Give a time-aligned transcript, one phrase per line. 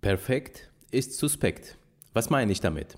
[0.00, 1.76] Perfekt ist suspekt.
[2.14, 2.96] Was meine ich damit?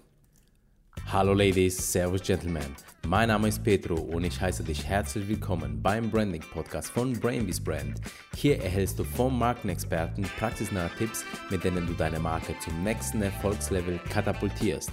[1.06, 2.76] Hallo Ladies, Servus Gentlemen.
[3.08, 7.58] Mein Name ist Petro und ich heiße dich herzlich willkommen beim Branding Podcast von Brainbees
[7.58, 8.00] Brand.
[8.36, 13.98] Hier erhältst du vom Markenexperten praxisnahe Tipps, mit denen du deine Marke zum nächsten Erfolgslevel
[14.08, 14.92] katapultierst.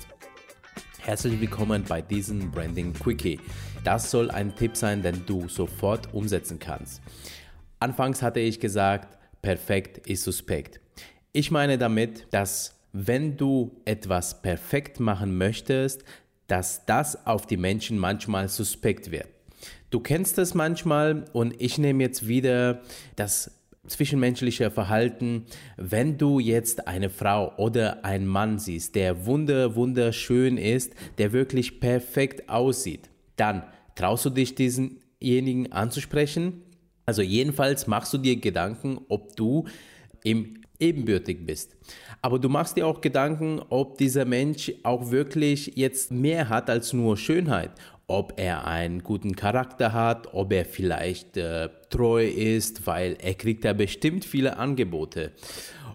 [0.98, 3.40] Herzlich willkommen bei diesem Branding Quickie.
[3.84, 7.04] Das soll ein Tipp sein, den du sofort umsetzen kannst.
[7.80, 10.80] Anfangs hatte ich gesagt, perfekt ist suspekt.
[11.32, 16.04] Ich meine damit, dass wenn du etwas perfekt machen möchtest,
[16.48, 19.28] dass das auf die Menschen manchmal suspekt wird.
[19.92, 22.82] Du kennst das manchmal und ich nehme jetzt wieder
[23.16, 23.52] das
[23.86, 25.46] zwischenmenschliche Verhalten,
[25.78, 31.80] wenn du jetzt eine Frau oder einen Mann siehst, der wunder wunderschön ist, der wirklich
[31.80, 36.64] perfekt aussieht, dann traust du dich diesenjenigen anzusprechen?
[37.06, 39.68] Also jedenfalls machst du dir Gedanken, ob du
[40.24, 41.76] im ebenbürtig bist.
[42.22, 46.94] Aber du machst dir auch Gedanken, ob dieser Mensch auch wirklich jetzt mehr hat als
[46.94, 47.72] nur Schönheit.
[48.10, 53.64] Ob er einen guten Charakter hat, ob er vielleicht äh, treu ist, weil er kriegt
[53.64, 55.32] ja bestimmt viele Angebote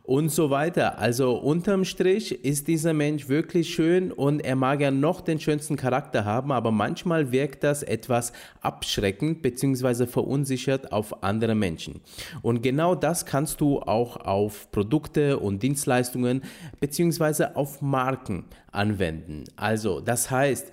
[0.04, 0.98] und so weiter.
[0.98, 5.76] Also unterm Strich ist dieser Mensch wirklich schön und er mag ja noch den schönsten
[5.76, 10.06] Charakter haben, aber manchmal wirkt das etwas abschreckend bzw.
[10.06, 12.02] verunsichert auf andere Menschen.
[12.42, 16.42] Und genau das kannst du auch auf Produkte und Dienstleistungen
[16.80, 17.54] bzw.
[17.54, 19.44] auf Marken anwenden.
[19.56, 20.70] Also das heißt,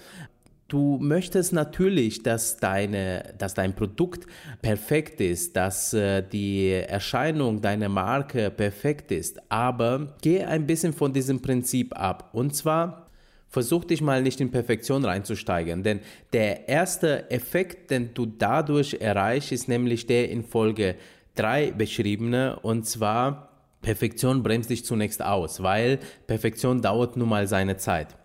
[0.72, 4.26] Du möchtest natürlich, dass, deine, dass dein Produkt
[4.62, 11.12] perfekt ist, dass äh, die Erscheinung deiner Marke perfekt ist, aber geh ein bisschen von
[11.12, 12.30] diesem Prinzip ab.
[12.32, 13.08] Und zwar
[13.50, 16.00] versuch dich mal nicht in Perfektion reinzusteigen, denn
[16.32, 20.96] der erste Effekt, den du dadurch erreichst, ist nämlich der in Folge
[21.36, 23.50] 3 beschriebene, und zwar
[23.82, 28.16] Perfektion bremst dich zunächst aus, weil Perfektion dauert nun mal seine Zeit.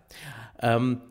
[0.61, 1.01] Ähm,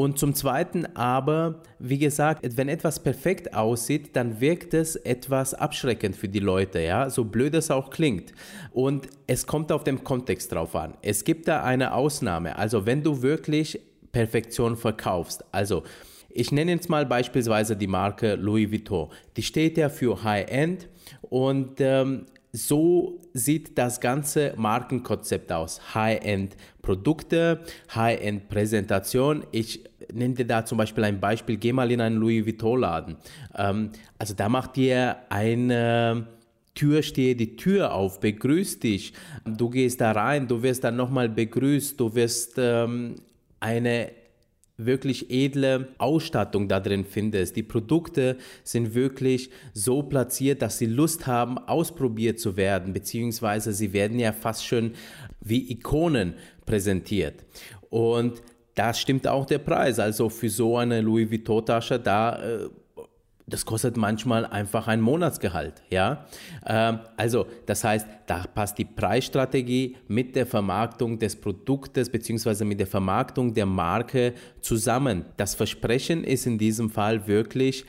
[0.00, 6.16] und zum Zweiten aber, wie gesagt, wenn etwas perfekt aussieht, dann wirkt es etwas abschreckend
[6.16, 8.32] für die Leute, ja, so blöd es auch klingt.
[8.72, 10.94] Und es kommt auf den Kontext drauf an.
[11.02, 12.56] Es gibt da eine Ausnahme.
[12.56, 13.78] Also wenn du wirklich
[14.10, 15.82] Perfektion verkaufst, also
[16.30, 19.10] ich nenne jetzt mal beispielsweise die Marke Louis Vuitton.
[19.36, 20.88] Die steht ja für High-End
[21.28, 25.94] und ähm, so sieht das ganze Markenkonzept aus.
[25.94, 27.60] High-End-Produkte,
[27.94, 29.44] High-End-Präsentation.
[29.52, 31.56] Ich nenne dir da zum Beispiel ein Beispiel.
[31.56, 33.16] Geh mal in einen Louis Vuitton-Laden.
[33.56, 36.26] Ähm, also da macht dir eine
[36.74, 39.12] Türsteher die Tür auf, begrüßt dich.
[39.44, 43.16] Du gehst da rein, du wirst dann nochmal begrüßt, du wirst ähm,
[43.58, 44.12] eine
[44.86, 47.56] wirklich edle Ausstattung da drin findest.
[47.56, 53.92] Die Produkte sind wirklich so platziert, dass sie Lust haben, ausprobiert zu werden, beziehungsweise sie
[53.92, 54.92] werden ja fast schon
[55.40, 56.34] wie Ikonen
[56.64, 57.44] präsentiert.
[57.90, 58.42] Und
[58.74, 59.98] da stimmt auch der Preis.
[59.98, 62.68] Also für so eine Louis Vuitton Tasche, da äh,
[63.50, 66.24] das kostet manchmal einfach ein Monatsgehalt, ja.
[66.66, 72.78] Ähm, also, das heißt, da passt die Preisstrategie mit der Vermarktung des Produktes beziehungsweise mit
[72.80, 75.24] der Vermarktung der Marke zusammen.
[75.36, 77.84] Das Versprechen ist in diesem Fall wirklich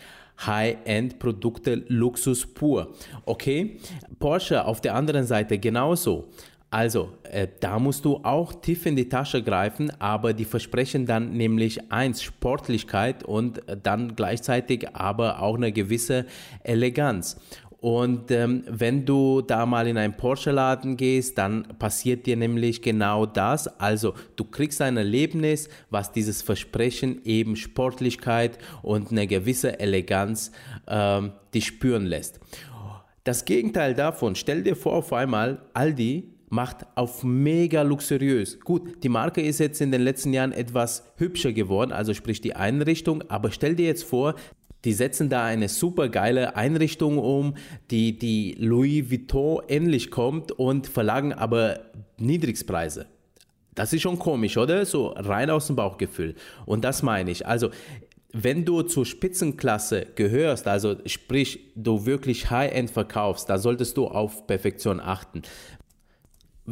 [0.45, 2.93] High-End-Produkte, Luxus pur.
[3.25, 3.77] Okay,
[4.19, 6.29] Porsche auf der anderen Seite genauso.
[6.71, 11.33] Also, äh, da musst du auch tief in die Tasche greifen, aber die versprechen dann
[11.33, 16.25] nämlich eins, Sportlichkeit und dann gleichzeitig aber auch eine gewisse
[16.63, 17.35] Eleganz.
[17.81, 23.25] Und ähm, wenn du da mal in einen Porsche-Laden gehst, dann passiert dir nämlich genau
[23.25, 23.67] das.
[23.79, 30.51] Also du kriegst ein Erlebnis, was dieses Versprechen eben Sportlichkeit und eine gewisse Eleganz
[30.87, 32.39] ähm, dich spüren lässt.
[33.25, 38.59] Das Gegenteil davon, stell dir vor auf einmal Aldi macht auf mega luxuriös.
[38.59, 42.55] Gut, die Marke ist jetzt in den letzten Jahren etwas hübscher geworden, also sprich die
[42.55, 44.35] Einrichtung, aber stell dir jetzt vor,
[44.83, 47.55] die setzen da eine super geile Einrichtung um,
[47.89, 51.79] die, die Louis Vuitton ähnlich kommt und verlangen aber
[52.17, 53.05] Niedrigspreise.
[53.73, 54.85] Das ist schon komisch, oder?
[54.85, 56.35] So rein aus dem Bauchgefühl.
[56.65, 57.47] Und das meine ich.
[57.47, 57.69] Also,
[58.33, 64.47] wenn du zur Spitzenklasse gehörst, also sprich, du wirklich High-End verkaufst, da solltest du auf
[64.47, 65.43] Perfektion achten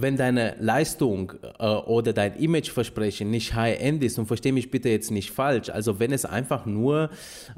[0.01, 5.11] wenn deine Leistung äh, oder dein Imageversprechen nicht high-end ist, und verstehe mich bitte jetzt
[5.11, 7.09] nicht falsch, also wenn es einfach nur,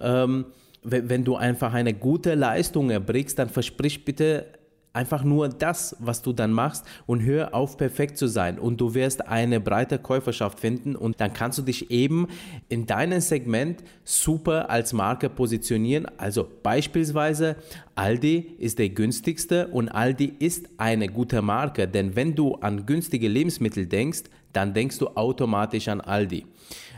[0.01, 0.45] ähm,
[0.83, 4.45] wenn, wenn du einfach eine gute Leistung erbringst, dann versprich bitte
[4.93, 8.59] einfach nur das, was du dann machst und hör auf, perfekt zu sein.
[8.59, 12.27] Und du wirst eine breite Käuferschaft finden und dann kannst du dich eben
[12.69, 16.07] in deinem Segment super als Marke positionieren.
[16.17, 17.55] Also beispielsweise
[17.95, 23.27] Aldi ist der günstigste und Aldi ist eine gute Marke, denn wenn du an günstige
[23.27, 26.45] Lebensmittel denkst, dann denkst du automatisch an Aldi.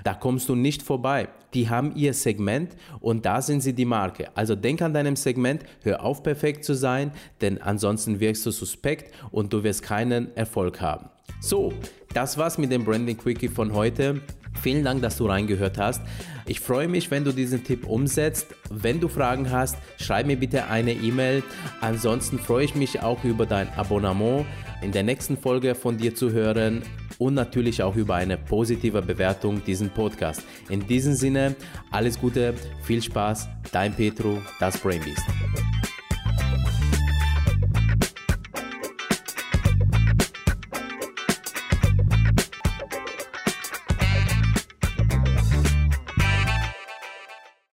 [0.03, 1.29] Da kommst du nicht vorbei.
[1.53, 4.35] Die haben ihr Segment und da sind sie die Marke.
[4.35, 7.11] Also denk an deinem Segment, hör auf perfekt zu sein,
[7.41, 11.09] denn ansonsten wirkst du suspekt und du wirst keinen Erfolg haben.
[11.39, 11.73] So,
[12.13, 14.21] das war's mit dem Branding Quickie von heute.
[14.61, 16.01] Vielen Dank, dass du reingehört hast.
[16.45, 18.47] Ich freue mich, wenn du diesen Tipp umsetzt.
[18.69, 21.44] Wenn du Fragen hast, schreib mir bitte eine E-Mail.
[21.81, 24.45] Ansonsten freue ich mich auch über dein Abonnement,
[24.81, 26.83] in der nächsten Folge von dir zu hören
[27.17, 30.44] und natürlich auch über eine positive Bewertung diesen Podcast.
[30.69, 31.55] In diesem Sinne,
[31.91, 35.23] alles Gute, viel Spaß, dein Petro, das Brainbeast.